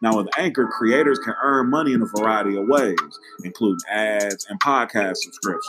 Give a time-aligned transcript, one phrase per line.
[0.00, 2.96] Now, with Anchor, creators can earn money in a variety of ways,
[3.42, 5.66] including ads and podcast subscriptions.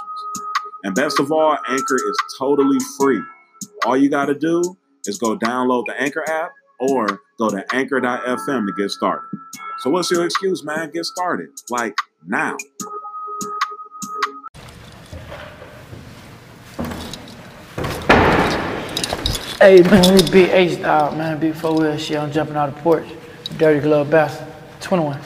[0.84, 3.22] And best of all, Anchor is totally free.
[3.86, 8.68] All you got to do is go download the Anchor app or go to anchor.fm
[8.68, 9.28] to get started.
[9.80, 10.92] So, what's your excuse, man?
[10.92, 11.50] Get started.
[11.70, 11.96] Like
[12.28, 12.56] now.
[19.62, 22.18] Hey man, this big H dog, man, four wheel shit.
[22.18, 23.06] I'm jumping out of the porch.
[23.60, 24.48] Dirty glove bastard.
[24.80, 25.20] 21.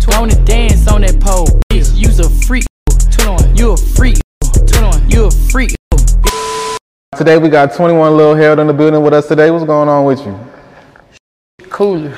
[0.00, 1.48] 21 to dance on that pole.
[1.68, 2.64] Bitch, you's a freak.
[3.10, 3.56] 21.
[3.56, 4.20] You a freak.
[4.54, 5.10] 21.
[5.10, 5.74] You a freak.
[7.16, 9.50] Today we got 21 Lil Harold in the building with us today.
[9.50, 10.38] What's going on with you?
[11.70, 12.16] Cooler.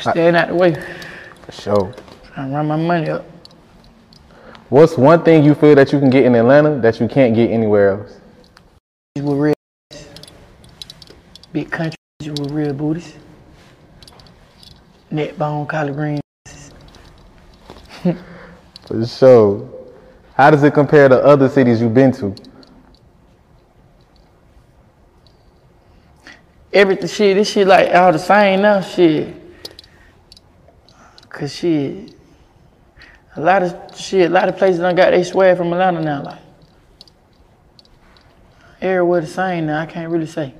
[0.00, 0.82] Staying out the way.
[1.44, 1.94] For sure.
[2.32, 3.26] Trying to run my money up.
[4.70, 7.50] What's one thing you feel that you can get in Atlanta that you can't get
[7.50, 8.18] anywhere else?
[9.14, 9.54] With real
[11.52, 13.12] big countries with real booties.
[15.10, 16.20] Net bone, collard greens.
[18.86, 19.68] For sure.
[20.34, 22.34] How does it compare to other cities you've been to?
[26.72, 29.34] Everything shit, this shit like all the same now, shit.
[31.28, 32.14] Cause shit,
[33.36, 36.22] a lot of shit, a lot of places done got they swag from Atlanta now,
[36.22, 36.40] like.
[38.80, 40.54] Everywhere the same now, I can't really say.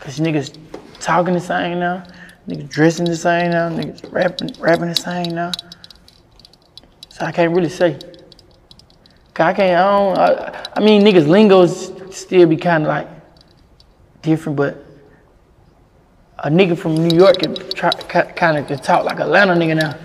[0.00, 0.56] Cause niggas
[0.98, 2.04] talking the same now,
[2.52, 5.52] niggas dressing the same now, niggas rapping, rapping the same now.
[7.08, 7.98] So I can't really say.
[9.34, 13.08] Cause I can't, I don't, I, I mean, niggas lingos still be kind of like
[14.20, 14.84] different, but
[16.38, 19.98] a nigga from New York can kind of can talk like a Atlanta nigga now.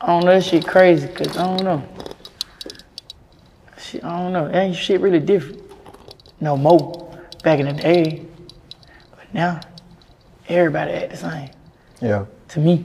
[0.00, 1.88] I don't know, that shit crazy, cause I don't know.
[3.78, 5.62] Shit, I don't know, ain't shit really different.
[6.40, 8.26] No more back in the day.
[9.16, 9.60] But now,
[10.48, 11.50] everybody act the same,
[12.02, 12.26] Yeah.
[12.48, 12.84] to me.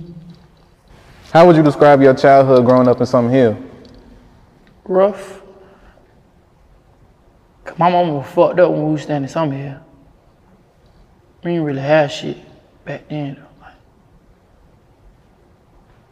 [1.33, 3.63] How would you describe your childhood growing up in Summerhill?
[4.85, 5.41] rough.
[7.77, 9.81] my mama was fucked up when we was standing Summerhill.
[11.43, 12.37] We didn't really have shit
[12.85, 13.65] back then though.
[13.65, 13.73] Like,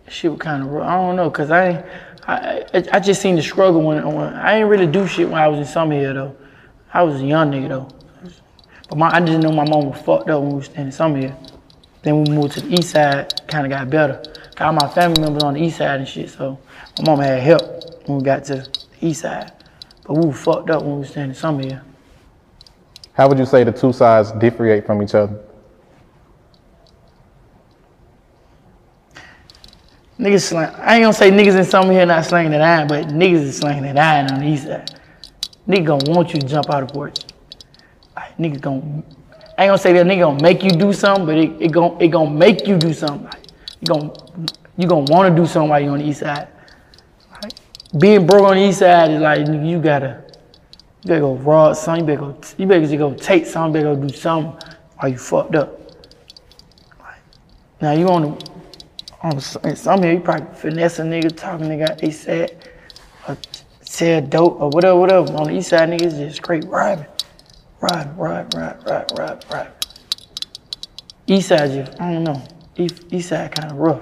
[0.09, 0.87] shit was kind of rough.
[0.87, 1.85] I don't know, cause I, ain't-
[2.27, 5.39] I, I, I just seen the struggle when, when I ain't really do shit when
[5.39, 6.35] I was in Summerhill though.
[6.93, 7.87] I was a young nigga though.
[8.89, 11.54] But my, I just know my mom was fucked up when we was standing Summerhill.
[12.05, 14.21] Then we moved to the east side, kind of got better.
[14.55, 16.59] Got all my family members on the east side and shit, so
[16.99, 18.67] my mom had help when we got to the
[19.01, 19.51] east side.
[20.05, 21.81] But we were fucked up when we was standing Summerhill.
[23.13, 25.35] How would you say the two sides differentiate from each other?
[30.19, 30.75] Niggas slang.
[30.75, 33.95] I ain't gonna say niggas in Summerhill not slanging the iron, but niggas is slanging
[33.95, 34.95] the iron on the east side.
[35.67, 37.17] Nigga gonna want you to jump out of porch.
[38.37, 39.03] Nigga gonna.
[39.57, 42.01] I ain't gonna say that nigga gonna make you do something, but it, it gon'
[42.01, 43.23] it gonna make you do something.
[43.23, 43.47] Like,
[43.79, 44.13] you gon'
[44.77, 46.49] you gonna want to do something while you on the east side.
[47.41, 47.53] Like,
[47.97, 50.25] being broke on the east side is like nigga, you gotta
[51.03, 52.01] you better go rob something.
[52.01, 52.41] You better go.
[52.57, 53.79] You better just go take something.
[53.79, 55.79] You better go do something while you fucked up.
[56.99, 57.21] Like,
[57.79, 58.55] now you on the
[59.21, 62.51] on Summerhill, you probably finesse a nigga, talking nigga ASAP,
[63.27, 63.37] or
[63.81, 65.33] sell dope, or whatever, whatever.
[65.33, 67.05] On the east side, niggas just straight robbing.
[67.85, 69.73] Robbing, robbing, robbing, robbing, robbing, robbing.
[71.27, 72.41] East side just, I don't know.
[72.75, 74.01] East, east side kind of rough.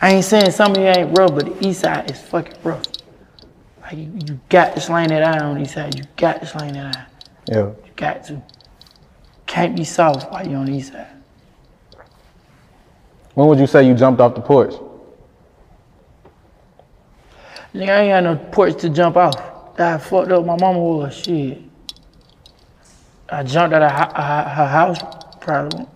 [0.00, 2.84] I ain't saying some of you ain't rough, but the east side is fucking rough.
[3.82, 5.98] Like, you, you got to slang that eye on the east side.
[5.98, 7.06] You got to slang that eye.
[7.48, 7.56] Yeah.
[7.56, 8.40] You got to.
[9.46, 11.08] Can't be soft while you on the east side.
[13.34, 14.74] When would you say you jumped off the porch?
[17.74, 19.74] Nigga, I ain't got no porch to jump off.
[19.76, 21.69] That I fucked up my mama was shit.
[23.30, 24.98] I jumped out of her, house
[25.40, 25.86] probably.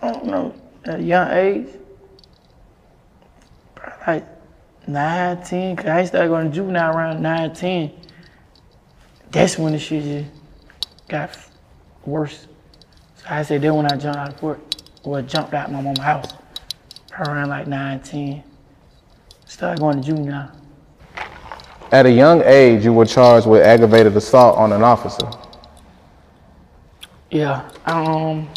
[0.00, 1.68] I don't know, at a young age.
[3.74, 4.26] Probably like
[4.88, 7.92] 9, 10, cause I started going to juvenile around 9, 10.
[9.30, 10.30] That's when the shit just
[11.08, 11.36] got
[12.04, 12.46] worse.
[13.16, 14.60] So I said then when I jumped out of porch,
[15.04, 16.32] or jumped out my mama's house,
[17.10, 18.44] probably around like 9, 10.
[19.46, 20.50] Started going to juvenile.
[21.90, 25.28] At a young age, you were charged with aggravated assault on an officer.
[27.32, 27.66] Yeah.
[27.86, 28.50] Um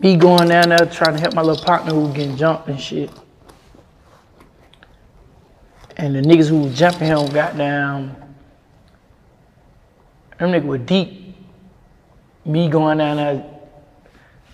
[0.00, 2.80] me going down there trying to help my little partner who was getting jumped and
[2.80, 3.08] shit.
[5.96, 8.16] And the niggas who was jumping him got down.
[10.38, 11.36] Them niggas were deep.
[12.44, 13.44] Me going down there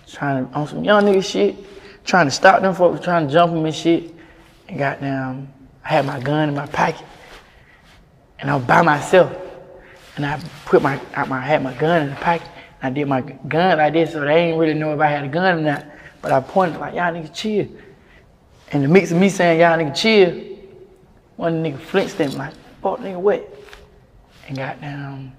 [0.07, 1.57] trying to on some young nigga shit,
[2.05, 4.13] trying to stop them folks trying to jump him and shit.
[4.69, 5.51] And got down.
[5.83, 7.07] I had my gun in my pocket.
[8.39, 9.35] And I was by myself.
[10.17, 12.49] And I put my, I had my gun in the pocket.
[12.83, 15.29] I did my gun like this, so they ain't really know if I had a
[15.29, 15.87] gun or not.
[16.23, 17.69] But I pointed like, y'all niggas chill.
[18.73, 20.57] And the mix of me saying, y'all niggas chill,
[21.37, 23.49] one nigga flinched them like, fuck nigga what?
[24.49, 25.33] And got down.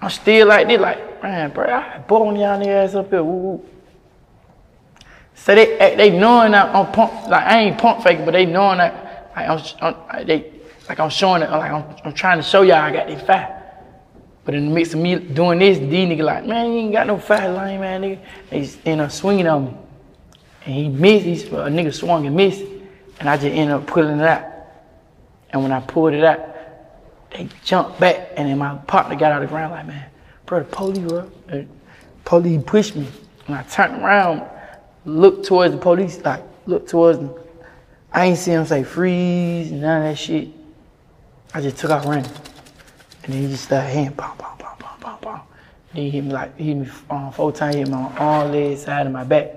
[0.00, 3.36] I'm still like this, like, man, bro, I born y'all nigga ass up here, woo
[3.36, 3.66] woo.
[5.34, 8.78] So they they knowing that I'm pump, like I ain't pump faking, but they knowing
[8.78, 10.52] that like I'm, I'm they
[10.88, 13.63] like I'm showing it, like I'm, I'm trying to show y'all I got this fat.
[14.44, 17.06] But in the midst of me doing this, D nigga like, man, you ain't got
[17.06, 18.18] no fat lame man, nigga.
[18.50, 19.76] Just end up swinging on me,
[20.66, 21.24] and he missed.
[21.24, 22.62] He's a nigga swung and missed,
[23.20, 24.44] and I just ended up pulling it out.
[25.50, 26.40] And when I pulled it out,
[27.30, 30.10] they jumped back, and then my partner got out of the ground like, man,
[30.46, 31.66] bro, the police, bro, the
[32.24, 33.06] police pushed me,
[33.46, 34.42] and I turned around,
[35.06, 37.32] looked towards the police, like looked towards them.
[38.12, 40.48] I ain't see him say freeze, none of that shit.
[41.52, 42.30] I just took off running.
[43.24, 45.40] And then he just started hitting, pom, pom, pom, pom, pom, pom.
[45.92, 48.76] Then he hit me like, he hit me um, four times, hit me on all
[48.76, 49.50] side of my back.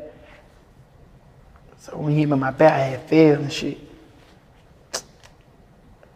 [1.80, 3.78] So when he hit me on my back, I had failed and shit.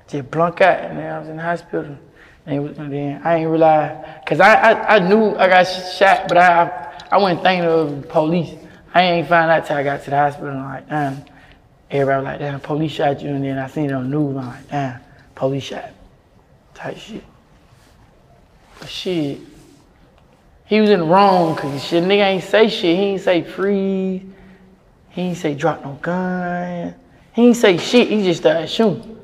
[0.07, 1.97] Just blunk out, and then I was in the hospital.
[2.45, 6.27] And, was, and then I ain't realize, cause I, I, I knew I got shot,
[6.29, 8.55] but I, I, wasn't thinking of police.
[8.93, 10.49] I ain't find out till I got to the hospital.
[10.49, 11.25] And I'm like, damn.
[11.91, 13.29] Everybody was like, damn, police shot you.
[13.29, 14.37] And then I seen it on the news.
[14.37, 14.99] I'm like, damn,
[15.35, 15.91] police shot.
[16.73, 17.23] Type shit.
[18.87, 19.39] Shit,
[20.65, 22.97] he was in the wrong because shit, nigga ain't say shit.
[22.97, 24.21] He ain't say freeze.
[25.09, 26.95] He ain't say drop no gun.
[27.33, 28.09] He ain't say shit.
[28.09, 29.19] He just started shooting.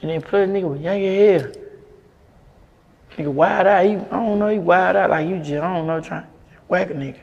[0.00, 1.52] And then put a nigga with younger hair.
[3.16, 3.84] Nigga wild out.
[3.84, 6.28] He, I don't know, he wild out like you just, I don't know, trying to
[6.68, 7.18] whack a nigga.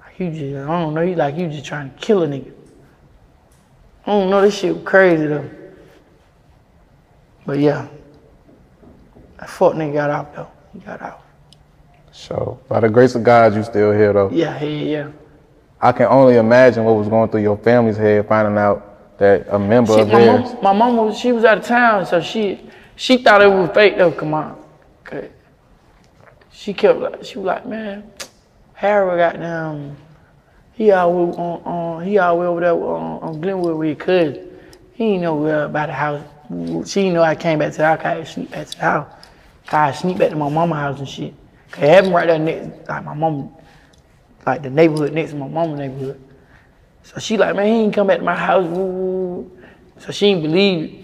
[0.00, 2.52] Like you just, I don't know, he like you just trying to kill a nigga.
[4.04, 5.48] I don't know, this shit crazy though.
[7.46, 7.86] But yeah,
[9.42, 10.48] that fuck nigga got out though.
[10.72, 11.20] He got out.
[12.12, 14.30] So, by the grace of God, you still here though.
[14.30, 15.08] Yeah, yeah, yeah.
[15.80, 19.58] I can only imagine what was going through your family's head finding out that a
[19.58, 20.52] member of my theirs.
[20.52, 22.60] mom, my mom was, she was out of town, so she,
[22.94, 24.12] she thought it was fake though.
[24.12, 24.62] Come on,
[25.02, 25.24] 'Cause
[26.52, 28.08] she kept like, she was like, man,
[28.74, 29.96] Harry got down.
[30.74, 34.48] He always on, on, he always over there on, on Glenwood with his cousin.
[34.92, 36.22] He ain't know where about the house.
[36.88, 37.98] She didn't know I came back to the house.
[38.38, 39.12] I back to the house.
[39.74, 41.34] I sneak back to my mama's house and shit.
[41.70, 43.50] 'Cause it happened right there next, like my mom,
[44.46, 46.20] like the neighborhood next to my mama's neighborhood.
[47.02, 48.66] So she like, man, he ain't come back to my house.
[49.98, 50.98] So she didn't believe it.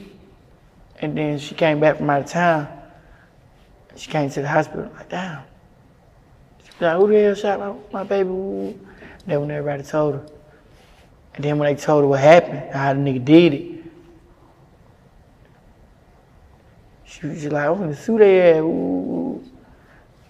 [1.01, 2.69] And then she came back from out of town.
[3.97, 4.91] She came to the hospital.
[4.97, 5.43] Like, damn.
[6.65, 8.79] She was like, who the hell shot my, my baby?
[9.27, 10.27] Then when everybody told her.
[11.35, 13.78] And then when they told her what happened, how the nigga did it,
[17.21, 19.51] she was just like, I'm gonna sue their ass.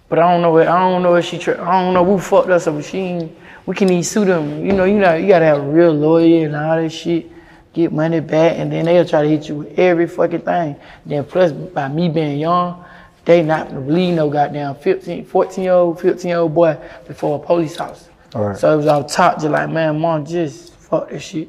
[0.09, 0.52] But I don't know.
[0.52, 1.38] what- I don't know if she.
[1.38, 2.83] Tra- I don't know who fucked us up.
[2.83, 2.99] She.
[2.99, 3.33] Ain't,
[3.66, 4.64] we can even sue them.
[4.64, 4.85] You know.
[4.85, 5.14] You know.
[5.14, 7.30] You gotta have a real lawyer and all that shit.
[7.75, 10.76] Get money back, and then they'll try to hit you with every fucking thing.
[11.04, 12.83] Then plus, by me being young,
[13.26, 17.38] they not gonna believe no goddamn 15, 14 year old, 15 year old boy before
[17.38, 18.11] a police officer.
[18.35, 18.57] All right.
[18.57, 21.49] So it was off top, just like, man, mom, just fuck this shit.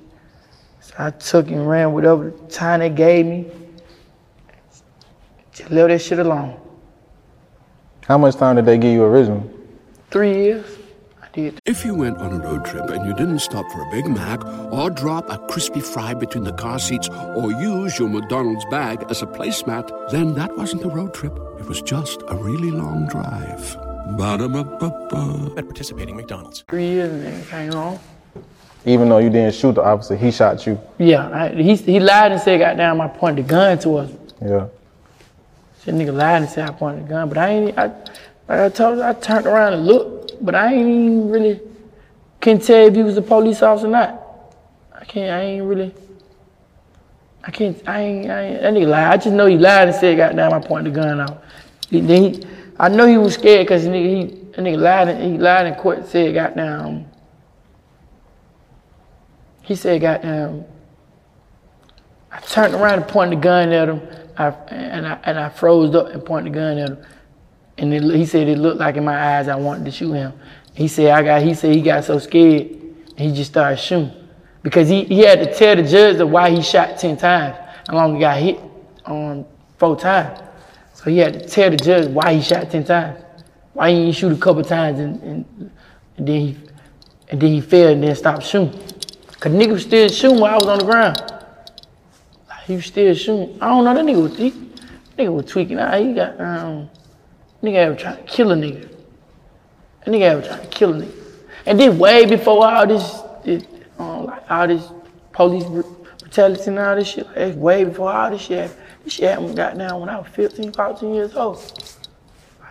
[0.81, 3.49] So I took and ran whatever time they gave me.
[5.59, 6.57] Just left that shit alone.
[8.07, 9.43] How much time did they give you originally?
[10.09, 10.77] Three years,
[11.21, 11.59] I did.
[11.65, 14.43] If you went on a road trip and you didn't stop for a Big Mac
[14.71, 19.21] or drop a crispy fry between the car seats or use your McDonald's bag as
[19.21, 21.37] a placemat, then that wasn't a road trip.
[21.59, 23.75] It was just a really long drive.
[24.17, 25.55] Ba-da-ba-ba-ba.
[25.57, 26.63] At participating McDonald's.
[26.69, 27.99] Three years and then came home.
[28.85, 30.79] Even though you didn't shoot the officer, he shot you.
[30.97, 34.19] Yeah, I, he, he lied and said, goddamn, I pointed the gun towards him.
[34.41, 34.67] Yeah.
[35.85, 37.77] That nigga lied and said I pointed the gun, but I ain't.
[37.77, 37.87] I,
[38.47, 41.61] like I told you, I turned around and looked, but I ain't even really
[42.41, 44.21] couldn't tell if he was a police officer or not.
[44.93, 45.31] I can't.
[45.31, 45.93] I ain't really.
[47.43, 47.81] I can't.
[47.87, 48.29] I ain't.
[48.29, 49.13] I ain't that nigga lied.
[49.13, 51.43] I just know he lied and said, "Goddamn, I pointed the gun out."
[51.89, 52.43] He, then he,
[52.77, 55.07] I know he was scared because nigga, he, that nigga lied.
[55.09, 55.99] And, he lied in court.
[55.99, 57.05] and Said, "Goddamn."
[59.61, 60.65] He said, "Goddamn."
[62.31, 64.01] I turned around and pointed the gun at him,
[64.39, 67.05] I, and I and I froze up and pointed the gun at him.
[67.77, 70.33] And it, he said it looked like in my eyes I wanted to shoot him.
[70.73, 71.41] He said I got.
[71.41, 72.69] He said he got so scared,
[73.17, 74.13] he just started shooting
[74.63, 77.57] because he, he had to tell the judge why he shot ten times.
[77.91, 78.59] Long he got hit
[79.05, 79.45] on
[79.77, 80.39] four times.
[80.93, 83.21] So he had to tell the judge why he shot ten times.
[83.73, 85.71] Why he didn't shoot a couple times and, and,
[86.17, 86.57] and then he
[87.27, 88.71] and then he failed and then stopped shooting.
[89.39, 91.38] Cause nigga was still shooting while I was on the ground.
[92.69, 93.57] He still shooting.
[93.59, 94.51] I don't know, that nigga was, he,
[95.17, 95.99] nigga was tweaking out.
[95.99, 96.87] He got, um,
[97.63, 98.95] nigga was trying to kill a nigga.
[100.05, 101.11] Nigga was trying to kill a nigga.
[101.65, 103.21] And then way before all this,
[103.97, 104.87] um, like all this
[105.31, 108.71] police brutality and all this shit, like, way before all this shit.
[109.03, 111.57] This shit happened, got down when I was 15, 14 years old.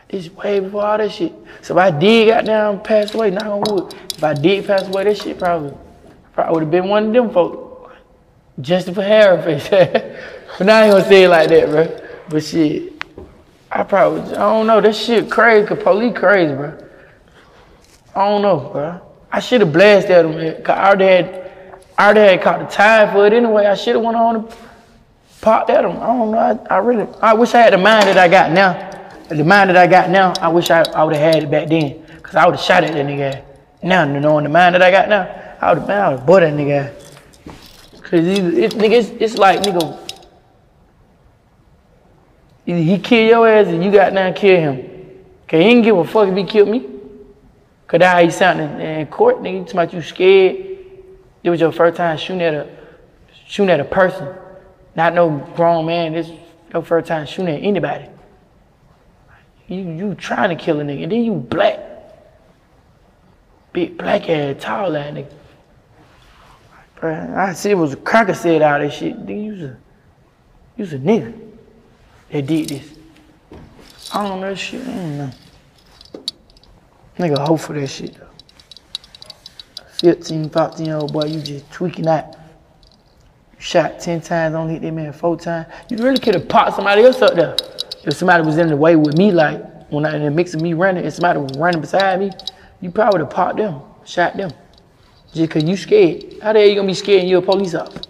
[0.09, 1.33] This way before all that shit.
[1.63, 3.95] So if I did got down, passed away, knock on wood.
[4.15, 5.77] If I did pass away, that shit probably,
[6.35, 7.68] probably would have been one of them folks.
[8.61, 9.69] Justin for hair face.
[9.69, 12.09] but now I ain't gonna say it like that, bro.
[12.29, 13.05] But shit,
[13.71, 16.77] I probably, I don't know, that shit crazy, cause police crazy, bro.
[18.15, 19.01] I don't know, bro.
[19.31, 21.53] I should have blasted at him, man, cause I already had,
[21.97, 23.67] I already had caught the time for it anyway.
[23.67, 24.55] I should have went on and
[25.41, 25.93] popped at him.
[25.93, 28.51] I don't know, I, I really, I wish I had the mind that I got
[28.53, 28.87] now.
[29.29, 31.69] The mind that I got now, I wish I, I would have had it back
[31.69, 33.45] then, cause I would have shot at that nigga.
[33.83, 36.41] Now, knowing the mind that I got now, I would have, I would have bought
[36.41, 37.08] that nigga.
[38.09, 39.99] Cause he, it, nigga, it's, it's like nigga,
[42.65, 44.77] either he kill your ass and you got now kill him.
[45.47, 46.87] Cause he didn't give a fuck if he killed me.
[47.87, 49.53] Cause that's how he sounded in, in court, nigga.
[49.53, 50.57] You talking about you scared.
[51.43, 52.71] It was your first time shooting at a
[53.47, 54.27] shooting at a person.
[54.97, 56.15] Not no grown man.
[56.15, 56.31] This
[56.73, 58.07] your first time shooting at anybody.
[59.67, 61.79] You you trying to kill a nigga, and then you black.
[63.75, 65.38] Big black ass, tall ass nigga.
[67.03, 69.17] I see it was a cracker said all that shit.
[69.25, 69.79] Nigga, you was a,
[70.77, 71.39] you was a nigga
[72.31, 72.99] that did this.
[74.13, 74.83] I don't know that shit.
[74.83, 75.31] I don't know.
[77.19, 78.27] Nigga hope for that shit though.
[80.01, 82.37] 15, 14 year old boy, you just tweaking out.
[83.59, 85.67] Shot 10 times, only hit that man four times.
[85.91, 87.57] You really could have popped somebody else up there.
[88.05, 90.63] If somebody was in the way with me, like when I in the mix of
[90.63, 92.31] me running, and somebody was running beside me,
[92.81, 94.53] you probably would have popped them, shot them.
[95.35, 96.25] Just cause you scared.
[96.43, 98.01] How the hell you gonna be scared and you're a police officer?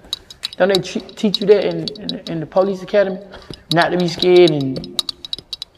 [0.57, 3.19] Don't they teach you that in, in, the- in the police academy?
[3.73, 5.03] Not to be scared and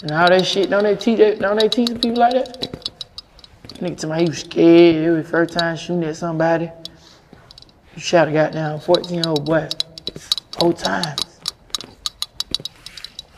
[0.03, 0.71] and all that shit.
[0.71, 1.39] Don't they teach that?
[1.41, 2.91] Don't they teach people like that?
[3.81, 6.71] Nigga tell me he was scared every first time shooting at somebody.
[7.97, 9.69] You shot a goddamn 14 year old boy
[10.59, 11.21] four times.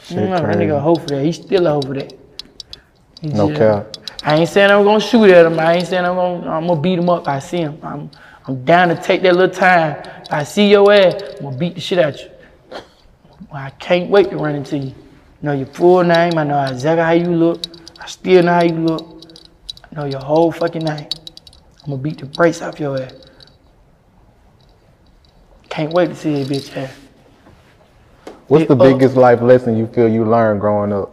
[0.05, 1.25] Shit You know, that nigga a hoe for that.
[1.25, 2.13] He still a hoe for that.
[3.21, 3.97] He No just- cap.
[4.25, 5.59] I ain't saying I'm gonna shoot at him.
[5.59, 7.27] I ain't saying I'm gonna I'm gonna beat him up.
[7.27, 7.79] I see him.
[7.83, 8.11] I'm
[8.47, 9.97] I'm down to take that little time.
[10.23, 12.31] If I see your ass, I'm gonna beat the shit out you.
[12.71, 14.95] Well, I can't wait to run into you.
[15.43, 16.39] I know your full name.
[16.39, 17.65] I know exactly how you look.
[18.01, 19.25] I still know how you look.
[19.91, 21.09] I know your whole fucking name.
[21.85, 23.15] I'm gonna beat the brakes off your ass.
[25.69, 26.95] Can't wait to see that bitch ass.
[28.47, 31.13] What's the biggest life lesson you feel you learned growing up?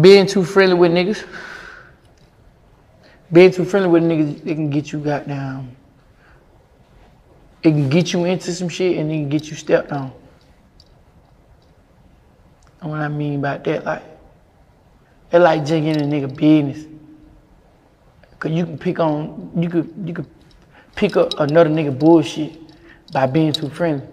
[0.00, 1.24] Being too friendly with niggas.
[3.32, 5.76] Being too friendly with niggas, it can get you goddamn.
[7.62, 10.12] It can get you into some shit and it can get you stepped on.
[12.80, 14.02] And what I mean by that, like,
[15.32, 16.86] it like jigging a nigga business.
[18.40, 20.26] Cause you can pick on, you could, you could
[20.96, 22.52] pick up another nigga bullshit
[23.12, 24.06] by being too friendly.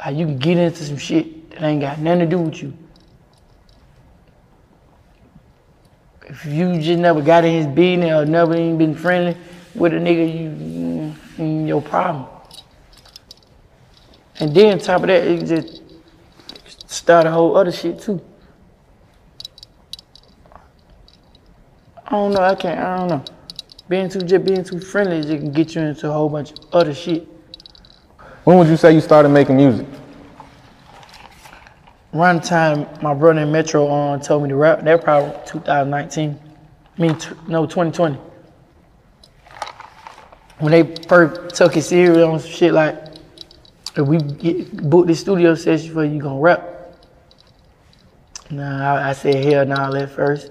[0.00, 2.76] Like you can get into some shit that ain't got nothing to do with you
[6.32, 9.36] if you just never got in his business or never even been friendly
[9.74, 12.26] with a nigga, you, mm, your problem.
[14.40, 15.82] And then top of that, it just
[16.90, 18.18] start a whole other shit too.
[22.06, 22.40] I don't know.
[22.40, 22.80] I can't.
[22.80, 23.24] I don't know.
[23.90, 26.58] Being too just being too friendly, it can get you into a whole bunch of
[26.72, 27.28] other shit.
[28.44, 29.86] When would you say you started making music?
[32.12, 36.38] The time my brother in Metro on told me to rap, that probably 2019.
[36.98, 38.16] I mean, t- no, 2020.
[40.58, 43.02] When they first took it serious on some shit like,
[43.96, 46.68] if we get, book the studio session for you, gonna rap.
[48.50, 50.50] Nah, I, I said hell nah, let first.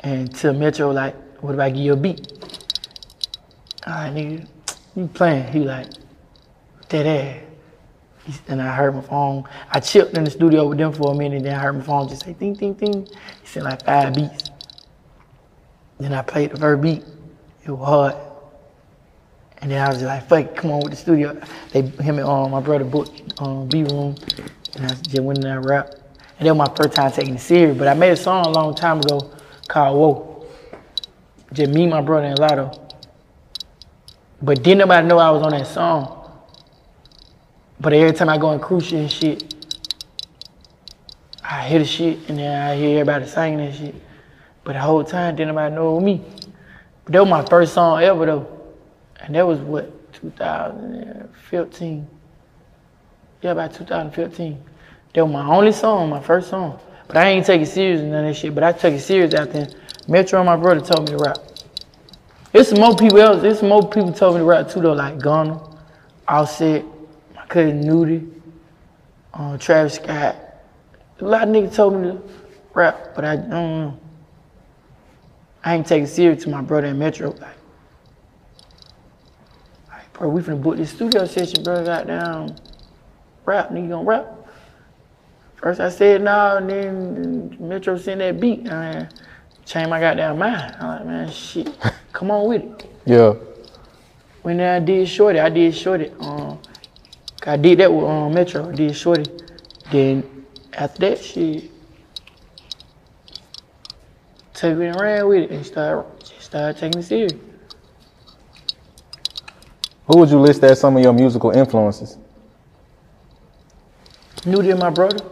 [0.00, 2.32] And to Metro like, what if I give you a beat?
[3.84, 4.46] Alright, nigga,
[4.94, 5.52] you playing?
[5.52, 5.88] He like,
[6.88, 7.51] dead ass.
[8.48, 9.44] And I heard my phone.
[9.70, 12.08] I chipped in the studio with them for a minute, then I heard my phone
[12.08, 13.06] just say ding, ding, ding.
[13.06, 14.50] He said like five beats.
[15.98, 17.04] Then I played the first beat.
[17.64, 18.16] It was hard.
[19.60, 21.40] And then I was just like, fuck come on with the studio.
[21.70, 24.16] They, him and um, my brother booked um, B Room.
[24.74, 25.94] And I just went in there and rap.
[26.38, 27.78] And that was my first time taking it serious.
[27.78, 29.30] But I made a song a long time ago
[29.68, 30.46] called Whoa.
[31.52, 32.88] Just me, my brother, and Lotto.
[34.40, 36.21] But didn't nobody know I was on that song.
[37.82, 39.56] But every time I go in crucial and shit,
[41.42, 43.96] I hear the shit and then I hear everybody singing that shit.
[44.62, 46.22] But the whole time, didn't nobody know me.
[47.02, 48.46] But that was my first song ever though.
[49.20, 52.06] And that was what, 2015.
[53.42, 54.62] Yeah, about 2015.
[55.14, 56.78] That was my only song, my first song.
[57.08, 58.54] But I ain't take it serious and none of that shit.
[58.54, 59.66] But I took it serious after
[60.06, 61.38] Metro and my brother told me to rap.
[62.52, 63.42] There's some more people else.
[63.42, 65.60] There's some more people told me to rap too though, like Gunna,
[66.28, 66.84] Offset,
[67.52, 68.26] cousin Nudy,
[69.34, 70.36] um, Travis Scott.
[71.20, 72.22] A lot of niggas told me to
[72.72, 74.00] rap, but I don't know.
[75.62, 77.30] I ain't taking serious to my brother in Metro.
[77.30, 77.56] Like,
[79.90, 81.84] like bro, we finna book this studio session, bro.
[81.84, 82.56] Got down,
[83.44, 84.26] rap, nigga gonna rap.
[85.56, 88.68] First I said no, and then Metro sent that beat.
[88.68, 89.08] I mean,
[89.66, 90.74] changed my goddamn mind.
[90.80, 91.70] I'm like, man, shit,
[92.12, 92.90] come on with it.
[93.04, 93.34] Yeah.
[94.40, 96.10] When I did Shorty, I did Shorty.
[96.18, 96.58] Um,
[97.46, 98.68] I did that with um, Metro.
[98.68, 99.30] I did Shorty.
[99.90, 101.70] Then after that, she
[104.54, 106.06] took me around with it and started
[106.38, 107.32] started taking it serious.
[110.06, 112.18] Who would you list as some of your musical influences?
[114.44, 115.24] Knew that my brother.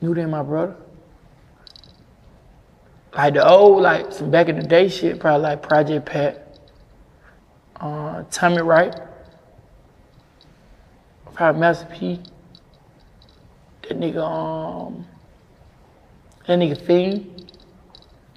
[0.00, 0.76] Knew that my brother.
[3.14, 6.58] Like the old, like some back in the day shit, probably like Project Pat,
[7.76, 8.94] uh, Tommy Wright,
[11.34, 12.20] probably Master P.
[13.82, 15.06] That nigga, um,
[16.46, 17.52] that nigga Fiend,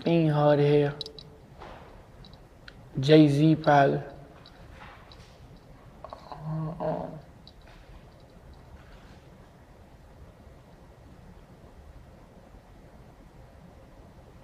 [0.03, 0.99] Fiend hard as hell.
[2.99, 4.01] Jay Z probably.
[6.03, 7.12] Uh, um,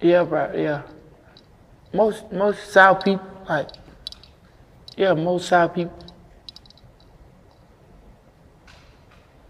[0.02, 0.52] Yeah, bro.
[0.54, 0.82] Yeah.
[1.94, 3.68] Most most South people like.
[4.96, 6.11] Yeah, most South people.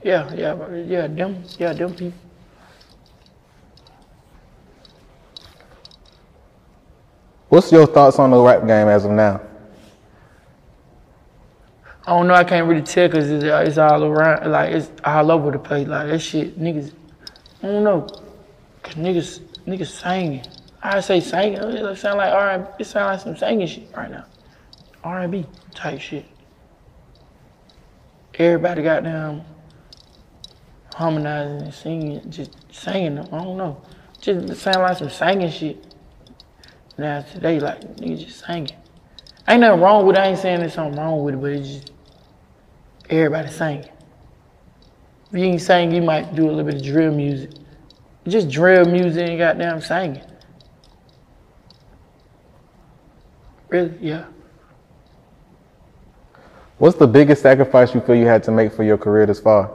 [0.02, 1.06] Yeah, yeah, yeah.
[1.06, 2.18] Them, yeah, them people.
[7.48, 9.40] What's your thoughts on the rap game as of now?
[12.04, 12.34] I don't know.
[12.34, 14.50] I can't really tell because it's, uh, it's all around.
[14.50, 15.86] Like it's all over the place.
[15.86, 16.92] Like that shit, niggas.
[17.62, 18.08] I don't know.
[18.82, 20.44] Cause niggas, niggas singing.
[20.82, 21.58] I say singing.
[21.58, 22.50] It sound like R.
[22.50, 24.24] and It sound like some singing shit right now.
[25.04, 26.24] R and B type shit.
[28.34, 29.44] Everybody got them
[30.94, 33.18] harmonizing and singing, just singing.
[33.18, 33.80] I don't know.
[34.20, 35.94] Just sound like some singing shit.
[36.98, 38.76] Now today, like niggas just singing.
[39.48, 40.20] Ain't nothing wrong with it.
[40.20, 41.92] I ain't saying there's something wrong with it, but it's just
[43.10, 43.88] everybody singing.
[45.30, 47.50] If you ain't sing, you might do a little bit of drill music.
[48.28, 50.22] Just drill music and goddamn singing.
[53.68, 53.94] Really?
[54.00, 54.26] Yeah.
[56.78, 59.70] What's the biggest sacrifice you feel you had to make for your career this far?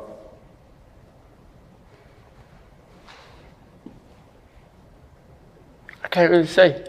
[6.18, 6.84] Can't really say.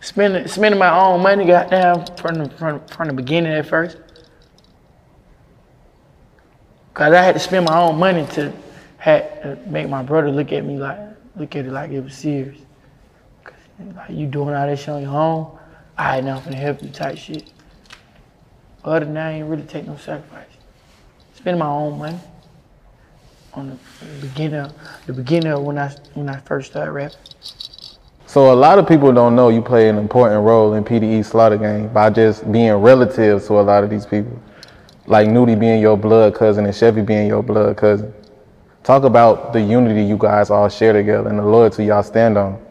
[0.00, 3.98] Spending spending my own money, goddamn, from the from, from the beginning at first.
[6.92, 8.52] Cause I had to spend my own money to
[8.96, 10.98] had to make my brother look at me like
[11.36, 12.58] look at it like it was serious.
[13.44, 13.54] Cause
[13.94, 15.56] like you doing all this shit on your own,
[15.96, 17.48] I ain't nothing to help you type shit.
[18.82, 20.48] Other than that, I ain't really take no sacrifice.
[21.34, 22.18] Spending my own money
[23.54, 24.70] on the beginning,
[25.06, 27.18] the beginning of when I when I first started rapping.
[28.26, 31.56] So a lot of people don't know you play an important role in PDE Slaughter
[31.56, 34.40] Gang by just being relatives to a lot of these people.
[35.06, 38.14] Like Nudy being your blood cousin and Chevy being your blood cousin.
[38.84, 42.64] Talk about the unity you guys all share together and the loyalty y'all stand on.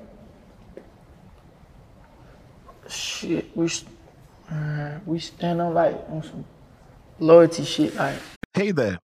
[2.88, 3.70] Shit, we
[4.52, 6.46] uh, we stand on like on some
[7.20, 7.94] loyalty shit.
[7.96, 8.18] Like
[8.54, 8.98] Hey there,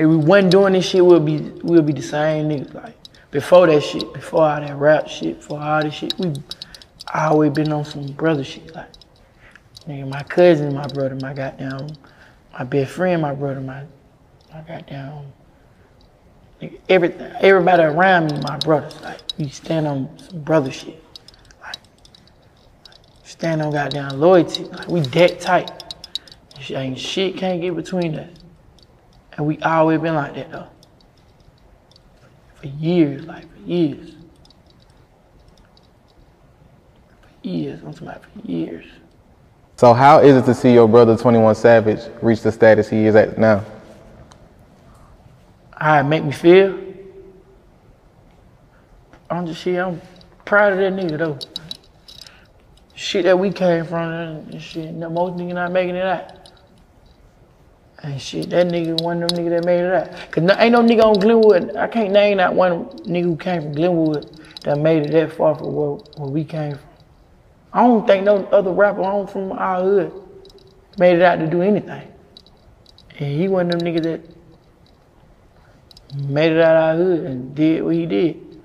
[0.00, 2.72] If we wasn't doing this shit, we'll be we'll be the same niggas.
[2.72, 2.96] Like
[3.30, 6.32] before that shit, before all that rap shit, before all this shit, we
[7.12, 8.74] I always been on some brother shit.
[8.74, 8.88] Like
[9.86, 11.88] nigga, my cousin, my brother, my goddamn,
[12.54, 13.84] my best friend, my brother, my
[14.50, 15.32] my goddamn.
[16.62, 18.98] Nigga, everything, everybody around me, my brothers.
[19.02, 21.04] Like we stand on some brother shit.
[21.60, 21.76] Like
[23.22, 24.64] stand on goddamn loyalty.
[24.64, 25.70] Like we that tight.
[26.70, 28.39] Ain't shit can't get between us.
[29.40, 30.68] And we always been like that though.
[32.56, 34.10] For years, like for years.
[37.22, 38.84] For years, I'm talking about for years.
[39.76, 43.14] So how is it to see your brother 21 Savage reach the status he is
[43.14, 43.64] at now?
[45.74, 46.78] How it make me feel.
[49.30, 50.02] I'm just shit, I'm
[50.44, 51.38] proud of that nigga though.
[52.94, 56.39] Shit that we came from and shit, no, most niggas not making it out.
[58.02, 60.30] And shit, that nigga one of them niggas that made it out.
[60.30, 63.62] Cause no, ain't no nigga on Glenwood, I can't name that one nigga who came
[63.62, 66.88] from Glenwood that made it that far from where, where we came from.
[67.72, 70.12] I don't think no other rapper on from our hood
[70.98, 72.10] made it out to do anything.
[73.18, 74.20] And he one of them niggas that
[76.26, 78.62] made it out of our hood and did what he did.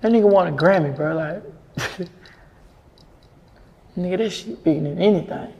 [0.00, 1.14] That nigga won a Grammy, bro.
[1.16, 1.42] Like,
[3.98, 5.52] nigga, that shit bigger than anything.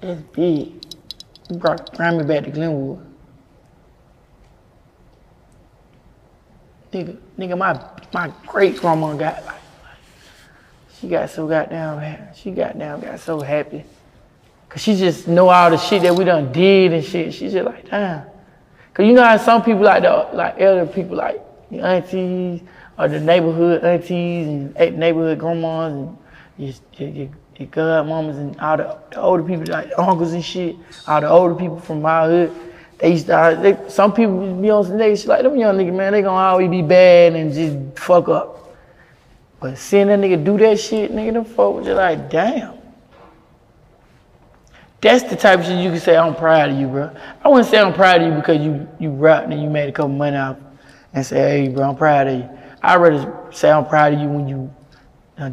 [0.00, 0.84] That's big.
[1.50, 3.06] You brought the Grammy back to Glenwood.
[6.92, 7.80] Nigga, nigga, my
[8.12, 9.60] my great grandma got like,
[10.98, 12.34] she got so goddamn.
[12.34, 13.84] She goddamn got so happy.
[14.68, 17.34] Cause she just know all the shit that we done did and shit.
[17.34, 18.24] She just like, damn.
[18.94, 22.60] Cause you know how some people like the like elder people like your aunties
[22.98, 26.18] or the neighborhood aunties and neighborhood grandmas and
[26.58, 27.28] your, your, your,
[27.60, 30.76] your godmamas and all the, the older people like uncles and shit.
[31.06, 32.56] All the older people from my hood.
[32.98, 35.94] They used to, they, some people be on some nigga shit like them young niggas,
[35.94, 38.76] man, they gonna always be bad and just fuck up.
[39.60, 42.78] But seeing that nigga do that shit, nigga, them folk was just like, damn.
[45.00, 47.10] That's the type of shit you can say, I'm proud of you, bro.
[47.42, 49.92] I wouldn't say I'm proud of you because you you rapped and you made a
[49.92, 50.58] couple money off
[51.14, 52.48] and say, hey, bro, I'm proud of you.
[52.82, 54.74] I'd rather say I'm proud of you when you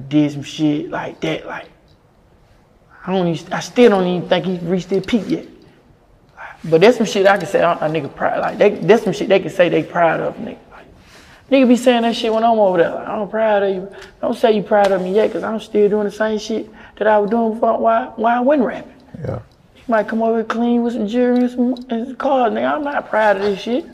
[0.10, 1.46] did some shit like that.
[1.46, 1.70] Like,
[3.08, 5.48] I don't even, I still don't even think he reached their peak yet.
[6.65, 8.41] But that's some shit I can say a, a nigga proud.
[8.41, 10.58] Like, they, that's some shit they can say they proud of, nigga.
[10.72, 10.88] Like,
[11.50, 12.93] nigga be saying that shit when I'm over there.
[12.93, 13.96] Like, I'm proud of you.
[14.20, 17.08] Don't say you proud of me yet, because I'm still doing the same shit that
[17.08, 18.93] I was doing before, why, why I wasn't rapping.
[19.22, 19.39] Yeah.
[19.76, 22.74] You might come over clean with some jewelry and some, and some cars, nigga.
[22.74, 23.86] I'm not proud of this shit.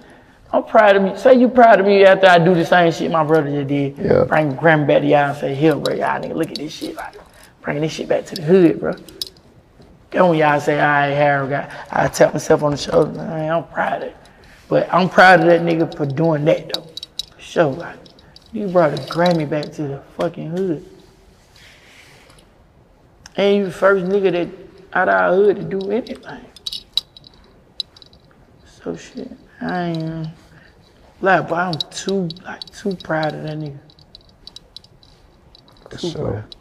[0.52, 1.15] I'm proud of me.
[1.17, 3.97] Say you proud of me after I do the same shit my brother just did.
[3.99, 4.23] Yeah.
[4.23, 6.95] Bring to y'all and say, here, bro, y'all nigga, look at this shit.
[6.95, 7.15] Like,
[7.63, 8.93] bringing this shit back to the hood, bro.
[10.12, 13.52] Then when y'all say, all right, Harold, got, I tap myself on the shoulder, man,
[13.52, 14.17] I'm proud of it.
[14.67, 16.88] But I'm proud of that nigga for doing that, though.
[17.36, 17.97] For sure, like,
[18.52, 20.86] you brought a Grammy back to the fucking hood.
[23.36, 24.47] And you the first nigga that
[24.93, 26.45] out of our hood to do anything.
[28.65, 30.26] So shit, I ain't uh,
[31.21, 33.80] like, but I'm too like too proud of that nigga.
[35.89, 36.32] Too sure.
[36.32, 36.56] proud.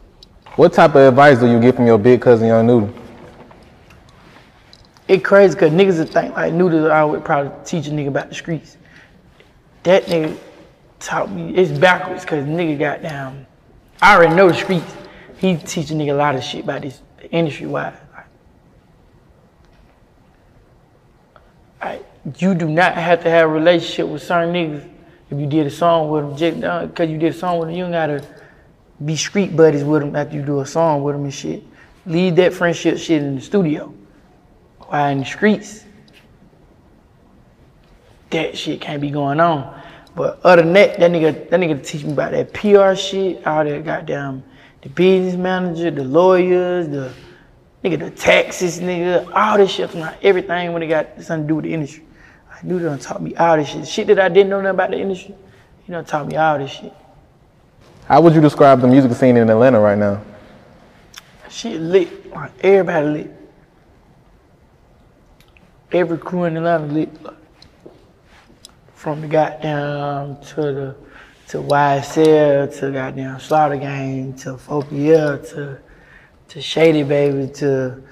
[0.55, 2.93] What type of advice do you get from your big cousin, Young Nudy?
[5.07, 8.29] It crazy because niggas would think like Noodle I would probably teach a nigga about
[8.29, 8.77] the streets.
[9.81, 10.37] That nigga
[10.99, 13.47] taught me, it's backwards because nigga got down.
[13.99, 14.95] I already know the streets.
[15.37, 17.95] He teach a nigga a lot of shit about this industry wise.
[21.81, 22.05] Like,
[22.37, 24.87] you do not have to have a relationship with certain niggas
[25.31, 26.87] if you did a song with them.
[26.87, 28.25] Because you did a song with them, you gotta
[29.05, 31.63] be street buddies with them after you do a song with them and shit.
[32.05, 33.93] Leave that friendship shit in the studio.
[34.79, 35.85] Why in the streets?
[38.29, 39.81] That shit can't be going on.
[40.15, 43.63] But other than that, that nigga, that nigga teach me about that PR shit, all
[43.63, 44.43] that goddamn
[44.81, 47.11] the business manager, the lawyers, the
[47.83, 51.55] nigga, the taxes, nigga, all this shit, like everything when it got something to do
[51.55, 52.05] with the industry.
[52.51, 53.87] I knew they done taught me all this shit.
[53.87, 55.35] Shit that I didn't know nothing about the industry,
[55.85, 56.93] he done taught me all this shit.
[58.07, 60.21] How would you describe the music scene in Atlanta right now?
[61.49, 63.31] Shit lit, like everybody lit.
[65.91, 67.09] Every crew in Atlanta lit.
[68.93, 70.95] From the goddamn to the
[71.47, 75.79] to YSL to goddamn Slaughter Gang to Fopia to
[76.49, 78.03] to Shady Baby to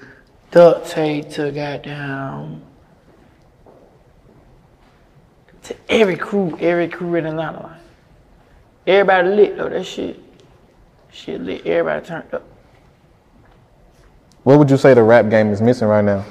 [0.50, 2.62] Duct Tape to goddamn
[5.64, 7.81] to every crew, every crew in Atlanta.
[8.86, 10.18] Everybody lit though, that shit.
[11.10, 12.44] Shit lit, everybody turned up.
[14.44, 16.24] What would you say the rap game is missing right now?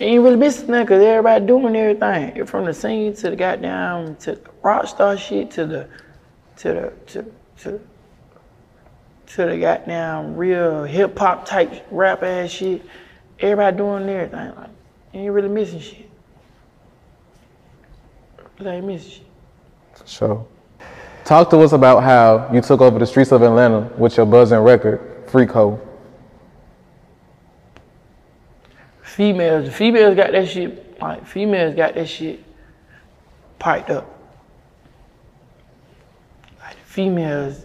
[0.00, 2.44] ain't really missing nothing because everybody doing everything.
[2.46, 5.88] From the scene to the goddamn to the rock star shit to the
[6.56, 7.80] to the to to
[9.26, 12.82] to the goddamn real hip hop type rap ass shit.
[13.40, 14.54] Everybody doing everything.
[14.54, 14.70] Like
[15.14, 16.10] ain't really missing shit.
[18.66, 19.26] Ain't missing shit.
[19.94, 20.46] For sure.
[21.24, 24.58] Talk to us about how you took over the streets of Atlanta with your buzzing
[24.58, 25.80] record, Freak Hoe.
[29.14, 32.42] females, females got that shit, like females got that shit
[33.60, 34.10] piped up.
[36.58, 37.64] Like the females,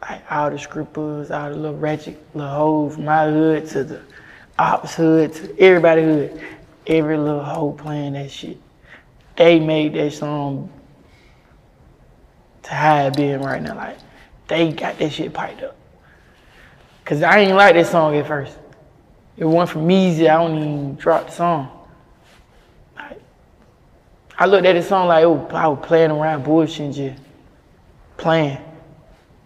[0.00, 4.00] like all the scrippers, all the little ratchet little hoes from my hood to the
[4.58, 6.40] ops hood to everybody hood,
[6.86, 8.56] every little hoe playing that shit.
[9.36, 10.70] They made that song
[12.64, 13.74] to how been right now.
[13.74, 13.98] Like
[14.48, 15.76] they got that shit piped up.
[17.04, 18.56] Cause I ain't like that song at first.
[19.36, 21.86] It went from easy, I don't even drop the song.
[22.96, 23.16] I,
[24.38, 27.22] I looked at the song like oh, I was playing around bullshit and just
[28.16, 28.58] playing.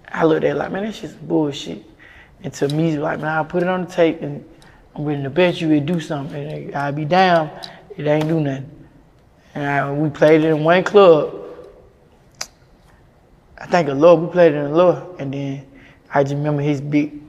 [0.08, 1.82] I looked at it like, man, that's just bullshit.
[2.42, 4.44] And to me, like, man, I'll put it on the tape and
[4.94, 6.36] I'm willing to bet you it do something.
[6.36, 7.50] And I'll be down,
[7.96, 8.70] it ain't do nothing.
[9.56, 11.34] And I, we played it in one club.
[13.56, 15.18] I think a Lord, we played it in a Lord.
[15.18, 15.66] And then
[16.12, 17.22] I just remember his big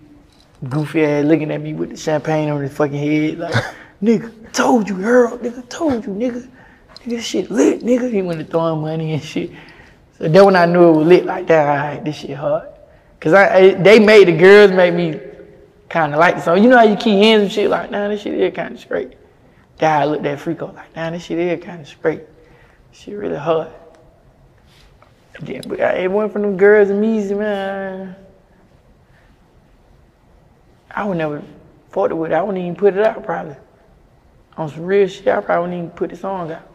[0.68, 3.54] goofy ass looking at me with the champagne on his fucking head, like,
[4.04, 6.50] nigga, told you, Harold, nigga, told you, nigga.
[6.98, 8.12] Nigga, this shit lit, nigga.
[8.12, 9.52] He went to throwing money and shit.
[10.18, 12.68] So then when I knew it was lit like that, all right, this shit hard.
[13.22, 15.18] Cause I, I they made the girls make me
[15.88, 16.62] kind of like the song.
[16.62, 18.82] You know how you keep hearing some shit like, nah, this shit is kind of
[18.82, 19.17] straight.
[19.82, 22.24] I looked at Freak Hoe like, nah, this shit is kind of straight.
[22.92, 23.70] Shit really hard.
[25.40, 28.16] Then, but it went from them girls and me, man.
[30.90, 31.44] I would never
[31.90, 32.36] fought it with it.
[32.36, 33.56] I wouldn't even put it out probably.
[34.58, 36.68] On some real shit, I probably wouldn't even put the song out.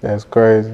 [0.00, 0.72] That's crazy.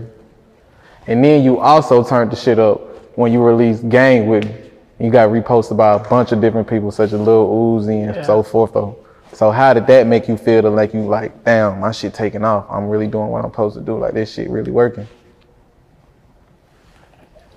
[1.09, 2.81] And then you also turned the shit up
[3.19, 4.55] when you released Gang with me.
[5.01, 8.23] You got reposted by a bunch of different people, such as Lil Uzi and Yeah.
[8.23, 8.97] so forth though.
[9.33, 12.45] So how did that make you feel to like you like, damn, my shit taking
[12.45, 12.67] off.
[12.71, 13.99] I'm really doing what I'm supposed to do.
[13.99, 15.09] Like this shit really working.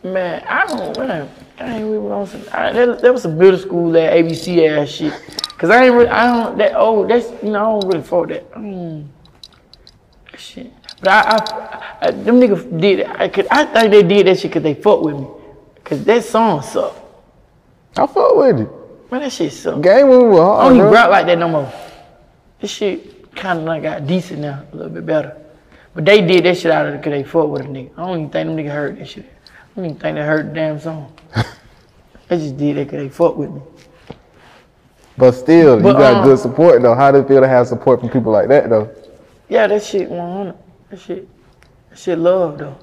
[0.01, 3.57] Man, I don't, man, I ain't really on some, I, that, that was some middle
[3.57, 5.11] school, that ABC ass shit.
[5.57, 8.27] Cause I ain't really, I don't, that, oh, that's, you know, I don't really fuck
[8.27, 8.51] that.
[8.51, 9.07] Mm,
[10.31, 10.71] that shit.
[11.01, 13.07] But I, I, I, them niggas did it.
[13.09, 15.27] I, could, I think they did that shit cause they fuck with me.
[15.83, 16.95] Cause that song suck.
[17.97, 18.69] I fuck with it.
[19.15, 19.81] Man, that shit suck.
[19.81, 21.71] When we were I don't even rap like that no more.
[22.59, 25.37] This shit kind of like got decent now, a little bit better.
[25.93, 27.91] But they did that shit out of it because they fuck with a nigga.
[27.93, 29.23] I don't even think them niggas heard that shit.
[29.23, 31.17] I don't even think they heard the damn song.
[32.27, 33.61] they just did that because they fuck with me.
[35.17, 36.93] But still, But, you got um, good support though.
[36.93, 38.93] How does it feel to have support from people like that though?
[39.47, 40.57] Yeah, that shit 100.
[40.89, 41.29] That shit,
[41.89, 42.77] that shit love though.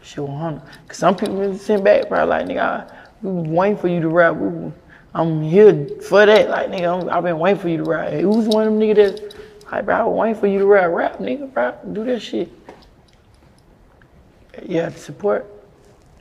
[0.00, 0.62] That shit 100.
[0.88, 4.08] Cause some people really sent back, probably like nigga, I, we waiting for you to
[4.08, 4.34] rap.
[4.34, 4.72] We,
[5.18, 6.48] I'm here for that.
[6.48, 8.10] Like nigga, I'm, I've been waiting for you to rap.
[8.10, 9.34] Hey, who's one of them niggas that,
[9.72, 12.52] like, bro, I was waiting for you to rap, rap, nigga, rap, do that shit.
[14.64, 15.44] Yeah, the support.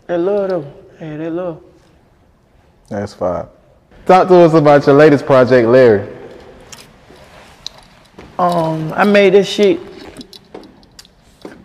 [0.07, 0.73] They love though.
[0.99, 1.63] Yeah, they love.
[2.89, 3.45] That's fine.
[4.07, 6.15] Talk to us about your latest project, Larry.
[8.39, 9.79] Um, I made this shit.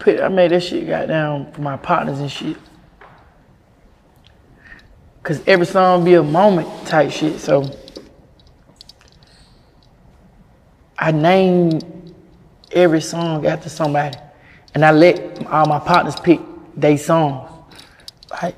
[0.05, 2.59] I made this shit goddamn for my partners and shit.
[5.23, 7.39] Cause every song be a moment type shit.
[7.39, 7.71] So
[10.99, 12.15] I named
[12.73, 14.19] every song after somebody,
[14.75, 16.41] and I let all my partners pick
[16.77, 17.49] their songs.
[18.31, 18.57] Like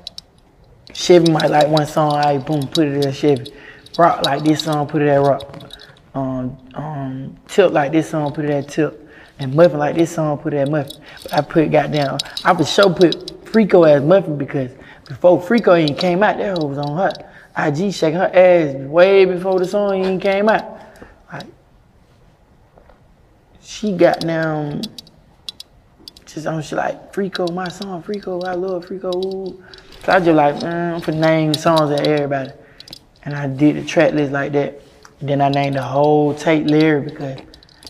[0.93, 3.53] Chevy might like one song, I boom, put it at Chevy.
[3.97, 5.71] Rock like this song, put it at Rock.
[6.15, 8.95] Um, um, Tilt like this song, put it at Tilt.
[9.37, 11.01] And Muffin like this song, put it at Muffin.
[11.23, 14.71] But I put goddamn, I would show put Freak Hoe as Muffin because
[15.07, 17.11] before Freak Hoe even came out, that hoe was on her.
[17.57, 20.79] IG shaking her ass way before the song even came out.
[21.31, 21.45] Like,
[23.61, 24.81] she got down,
[26.25, 29.55] just on she like, Freak Hoe, my song, Freak Hoe, I love Freak Hoe.
[30.03, 32.51] So I just like, mm, for name songs at everybody.
[33.23, 34.81] And I did the track list like that.
[35.21, 37.39] Then I named the whole tape Larry because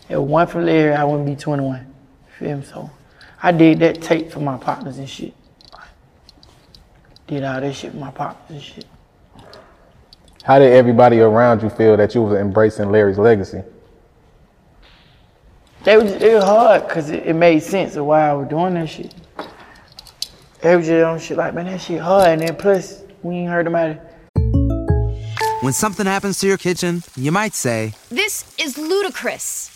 [0.08, 1.92] if one from Larry, I wouldn't be 21.
[2.38, 2.64] Feel me?
[2.64, 2.90] So
[3.42, 5.34] I did that tape for my partners and shit.
[7.26, 8.86] Did all that shit for my partners and shit.
[10.44, 13.62] How did everybody around you feel that you was embracing Larry's legacy?
[15.82, 18.74] They was, it was hard because it, it made sense of why I was doing
[18.74, 19.12] that shit.
[20.60, 22.28] They was just on shit like, man, that shit hard.
[22.28, 24.00] And then plus, we ain't heard about it.
[25.62, 29.75] When something happens to your kitchen, you might say, This is ludicrous.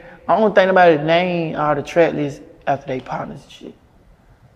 [0.27, 3.75] I don't think about it name all the track lists after they partners and shit.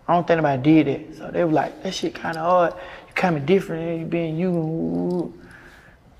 [0.08, 1.16] I don't think nobody did that.
[1.16, 2.74] So they were like, that shit kind of hard.
[3.08, 4.00] You kind of different.
[4.00, 5.34] You being you.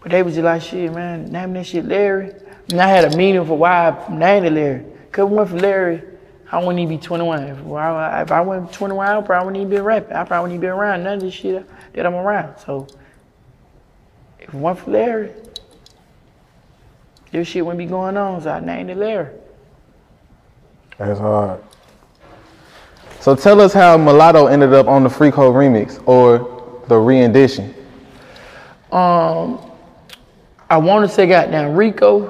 [0.01, 2.33] But they was just like, shit, man, name that shit Larry.
[2.71, 4.85] And I had a meaning for why I named it Larry.
[5.13, 6.03] Cause went for Larry,
[6.51, 7.43] I wouldn't even be 21.
[7.45, 10.17] If I, if I went 21, I probably wouldn't even be rapping.
[10.17, 12.59] I probably wouldn't even be around none of this shit that I'm around.
[12.59, 12.87] So
[14.39, 15.33] if it went for Larry,
[17.37, 18.41] this shit wouldn't be going on.
[18.41, 19.29] So I named it Larry.
[20.97, 21.63] That's hard.
[23.21, 27.75] So tell us how Mulatto ended up on the Freak Hoe remix or the re-edition.
[28.91, 29.71] Um,
[30.71, 32.25] I want to say goddamn Rico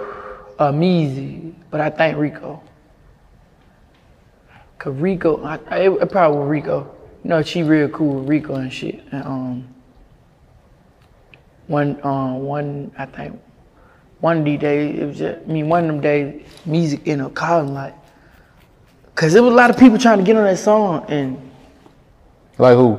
[0.58, 2.60] or Meezy, but I think Rico.
[4.78, 6.96] Cause Rico, I, I, it, it probably was Rico.
[7.22, 9.04] You know, she real cool with Rico and shit.
[9.12, 9.74] And um,
[11.68, 13.40] one, um, one, I think,
[14.20, 17.26] one of these days, it was just, I mean, one of them days, music ended
[17.26, 17.94] up calling like,
[19.14, 21.50] cause there was a lot of people trying to get on that song, and
[22.58, 22.98] Like who?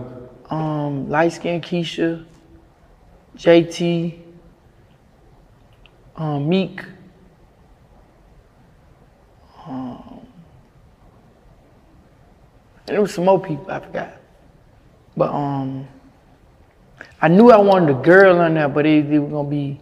[0.49, 2.25] um, light skin Keisha,
[3.37, 4.19] JT,
[6.15, 6.81] um, Meek,
[9.67, 10.25] um,
[12.87, 14.13] and there was some more people I forgot.
[15.15, 15.87] But um,
[17.21, 19.79] I knew I wanted a girl on there, but it, it was gonna be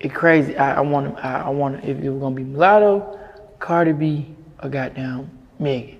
[0.00, 0.56] it crazy.
[0.56, 3.18] I, I wanted I, I wanted if it was gonna be mulatto,
[3.58, 5.98] Cardi B, or goddamn Megan.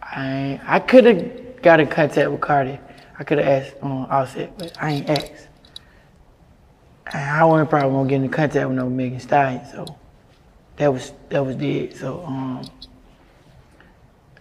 [0.00, 2.78] I I could have got in contact with Cardi.
[3.18, 5.48] I could have asked um, Offset, but I ain't asked.
[7.14, 9.86] I wasn't probably gonna get in contact with no Megan Stallion, so
[10.76, 11.96] that was that was dead.
[11.96, 12.62] So um,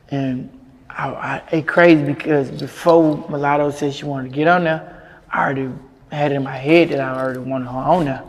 [0.09, 5.21] and I, I it crazy because before Mulatto said she wanted to get on there,
[5.31, 5.69] I already
[6.11, 8.23] had it in my head that I already wanted her on there.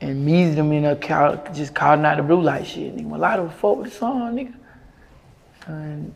[0.00, 2.96] And me them in a call, just calling out the blue light shit.
[2.96, 4.54] Nigga, Mulatto fuck with the song, nigga.
[5.66, 6.14] And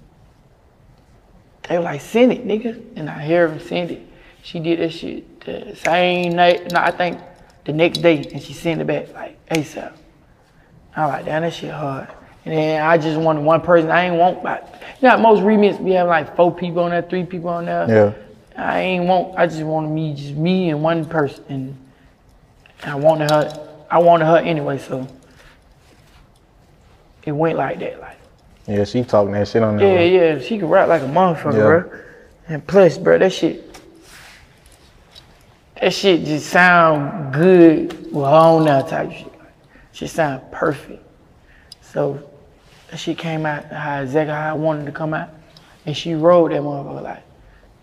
[1.69, 2.83] they were like, send it, nigga.
[2.97, 4.03] And I hear them send it.
[4.43, 7.19] She did that shit the same night, no, I think
[7.65, 9.93] the next day, and she sent it back like ASAP.
[10.97, 12.09] I was like, damn, that shit hard.
[12.45, 13.91] And then I just wanted one person.
[13.91, 17.03] I ain't want, but you know, most remix we have like four people on there,
[17.03, 17.87] three people on there.
[17.89, 18.28] Yeah.
[18.59, 19.39] I ain't want.
[19.39, 21.79] I just wanted me, just me and one person, and
[22.85, 23.69] I wanted her.
[23.91, 25.07] I wanted her anyway, so
[27.25, 28.01] it went like that.
[28.01, 28.17] Like,
[28.67, 30.35] Yeah, she talking that shit on yeah, there.
[30.35, 31.61] yeah, she can rap like a motherfucker, Yeah.
[31.61, 32.01] bro.
[32.49, 33.81] And plus, bro, that shit,
[35.81, 39.27] that shit just sound good with her on there type shit.
[39.39, 39.53] Like,
[39.93, 41.03] she sound perfect.
[41.81, 42.29] So
[42.91, 45.29] that shit came out how exactly how I wanted to come out,
[45.87, 47.23] and she wrote that motherfucker like.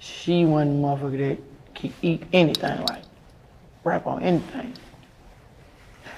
[0.05, 1.37] She one motherfucker that
[1.73, 3.03] can eat anything, like
[3.83, 4.73] rap on anything.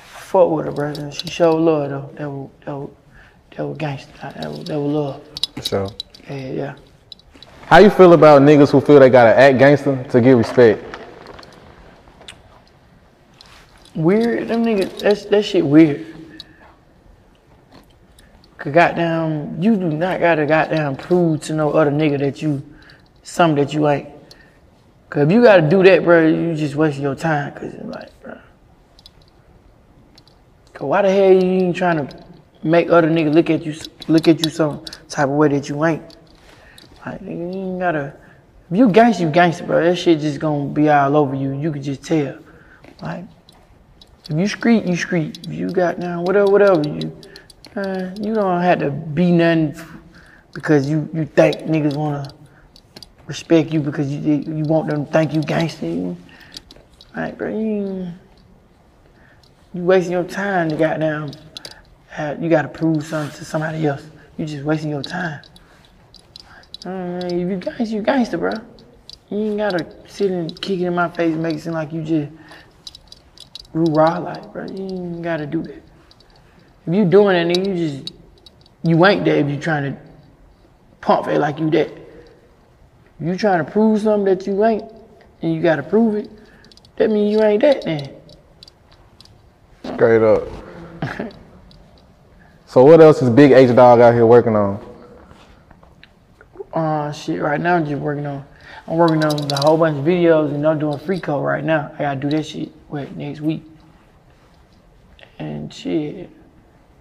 [0.10, 1.10] Fuck with her, brother.
[1.12, 2.10] She showed love though.
[2.16, 2.90] That was that was
[3.56, 4.12] that was gangster.
[4.22, 5.22] That was that was love.
[5.66, 5.90] So,
[6.30, 6.76] Yeah, yeah.
[7.68, 10.84] how you feel about niggas who feel they gotta act gangster to get respect?
[13.96, 14.50] Weird.
[14.50, 15.00] Them niggas.
[15.00, 16.06] That's that shit weird.
[18.58, 22.62] Cause goddamn, you do not gotta goddamn prove to no other nigga that you
[23.28, 24.10] something that you ain't.
[25.10, 27.54] Cause if you gotta do that, bro, you just wasting your time.
[27.54, 28.38] Cause it's like, bro.
[30.74, 32.26] Cause why the hell you ain't trying to
[32.64, 33.76] make other niggas look at you,
[34.08, 36.18] look at you some type of way that you ain't?
[37.06, 38.16] Like, you ain't gotta.
[38.70, 39.84] If you gangster, you gangster, bro.
[39.84, 41.58] That shit just gonna be all over you.
[41.58, 42.38] You can just tell.
[43.02, 43.26] Like,
[44.30, 45.40] if you street, you street.
[45.48, 47.18] If you got down, whatever, whatever, you,
[47.78, 49.76] uh, you don't have to be nothing
[50.54, 52.28] because you, you think niggas wanna
[53.28, 56.16] respect you because you you want them to think you gangster.
[57.16, 58.08] Like, bro, you,
[59.74, 61.32] you wasting your time to goddamn.
[62.10, 64.04] Have, you gotta prove something to somebody else.
[64.38, 65.42] You just wasting your time.
[66.86, 68.54] Uh, if you gangster, you gangster, bro.
[69.30, 71.92] You ain't gotta sit and kick it in my face and make it seem like
[71.92, 72.32] you just
[73.74, 74.66] rah like, bro.
[74.66, 75.84] You ain't gotta do that.
[76.88, 78.14] If you doing that, then you just
[78.84, 80.00] you ain't that if you trying to
[81.02, 82.07] pump it like you that.
[83.20, 84.84] You trying to prove something that you ain't,
[85.42, 86.30] and you gotta prove it,
[86.98, 88.14] that means you ain't that then.
[89.84, 90.48] Straight up.
[92.68, 94.84] so what else is Big H Dog out here working on?
[96.74, 98.46] Uh, shit, right now I'm just working on,
[98.88, 101.92] I'm working on a whole bunch of videos and I'm doing free code right now.
[101.96, 103.64] I gotta do that shit, what, next week.
[105.40, 106.30] And shit,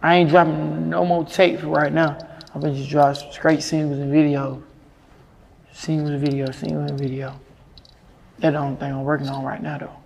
[0.03, 2.17] I ain't dropping no more tapes right now.
[2.55, 4.63] I've been just some straight singles and videos.
[5.77, 7.39] Singles and video, singles and video.
[8.39, 9.97] That's the only thing I'm working on right now though.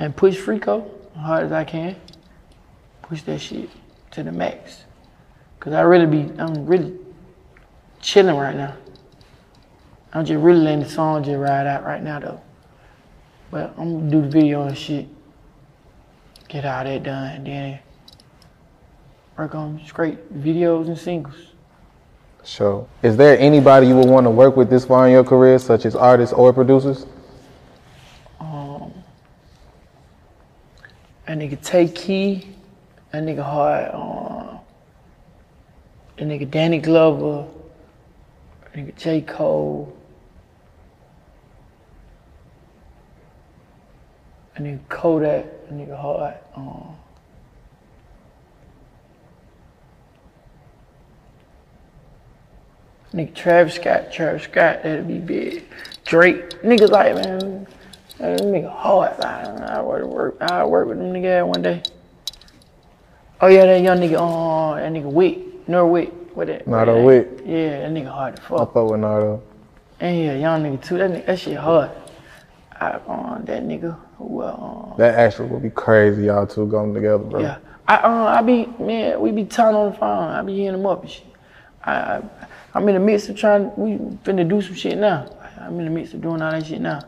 [0.00, 0.60] And push as
[1.16, 1.94] hard as I can.
[3.00, 3.70] Push that shit
[4.10, 4.82] to the max.
[5.60, 6.98] Cause I really be, I'm really
[8.00, 8.74] chilling right now.
[10.12, 12.40] I'm just really letting the song just ride out right now though.
[13.52, 15.06] But I'm gonna do the video and shit.
[16.48, 17.78] Get all that done and then
[19.38, 21.51] work on straight videos and singles.
[22.44, 22.88] Sure.
[23.02, 25.86] Is there anybody you would want to work with this far in your career, such
[25.86, 27.06] as artists or producers?
[28.40, 28.92] Um,
[31.26, 32.46] that nigga Tay Keith,
[33.12, 34.58] that nigga hard, um,
[36.16, 37.46] that nigga Danny Glover,
[38.64, 39.20] that nigga J.
[39.20, 39.96] Cole,
[44.54, 46.96] that nigga Kodak, that nigga hard, um,
[53.12, 55.64] Nigga Travis Scott, Travis Scott, that'd be big.
[56.04, 57.66] Drake, niggas like man,
[58.18, 59.20] that nigga hard.
[59.20, 61.82] I, I work, work, I work with them nigga one day.
[63.40, 66.66] Oh yeah, that young nigga, oh, that nigga Wick, Nor Wick, what that?
[66.66, 67.28] Nardo Wick.
[67.44, 68.60] Yeah, that nigga hard to fuck.
[68.60, 68.90] I fuck.
[68.90, 69.42] with Nardo.
[70.00, 70.98] And yeah, young nigga too.
[70.98, 71.90] That nigga, that shit hard.
[72.80, 77.18] I, uh, that nigga, well, uh, That actually would be crazy, y'all two going together,
[77.18, 77.40] bro.
[77.40, 77.58] yeah.
[77.86, 80.28] I, uh, I be, man, we be talking on the phone.
[80.30, 81.26] I be hitting him up and shit.
[81.84, 82.22] I, I,
[82.74, 85.28] I'm in the midst of trying, we finna do some shit now.
[85.60, 87.02] I'm in the midst of doing all that shit now.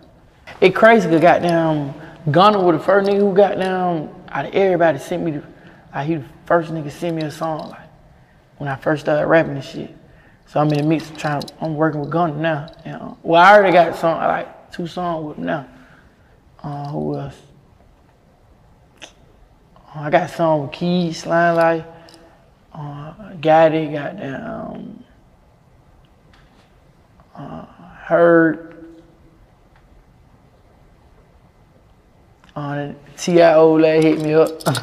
[0.60, 1.94] It crazy cause goddamn
[2.30, 5.42] Gunna was the first nigga who got down out of everybody sent me the,
[5.94, 7.88] like he the first nigga sent me a song like
[8.58, 9.94] when I first started rapping and shit.
[10.46, 12.72] So I'm in the midst of trying, I'm working with Gunna now.
[12.84, 15.68] And, uh, well, I already got some, like two songs with him now.
[16.62, 17.40] Uh, who else?
[19.02, 21.84] Uh, I got a song with Keys, Slime Life,
[22.72, 25.03] uh, Gotti, got down,
[27.34, 27.64] uh,
[28.04, 28.74] Heard,
[32.54, 33.54] uh, T.I.
[33.54, 34.48] old lad hit me up.
[34.66, 34.80] uh,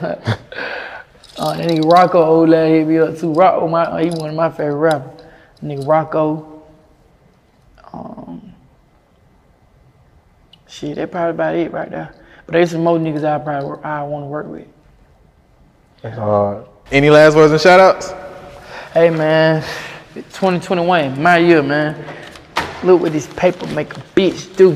[1.37, 3.31] that nigga Rocco old lad hit me up too.
[3.33, 5.25] Rocco, my, he one of my favorite rappers.
[5.63, 6.63] Nigga Rocco.
[7.93, 8.53] Um,
[10.67, 12.15] shit, that probably about it right there.
[12.45, 14.67] But there's some more niggas I probably I want to work with.
[16.01, 16.65] That's hard.
[16.91, 18.11] Any last words and shout outs?
[18.93, 19.61] Hey man,
[20.13, 22.03] 2021, my year, man.
[22.83, 24.75] Look what this paper make a bitch do.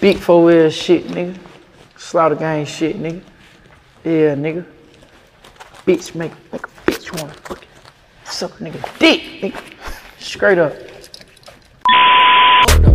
[0.00, 1.38] Big four wheel shit, nigga.
[1.96, 3.22] Slaughter gang shit, nigga.
[4.02, 4.64] Yeah, nigga.
[5.86, 7.68] Bitch make make a bitch wanna fucking
[8.24, 9.62] suck a nigga dick, nigga.
[10.18, 10.72] Straight up.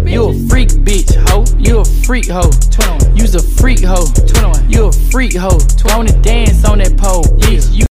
[0.05, 1.45] You a freak bitch, hoe.
[1.57, 2.51] You a freak hoe.
[3.15, 4.05] You's a freak hoe.
[4.67, 5.59] You a freak hoe.
[5.85, 7.71] Wanna dance on that pole, bitch.
[7.71, 7.85] You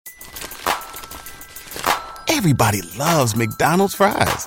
[2.29, 4.47] Everybody loves McDonald's fries.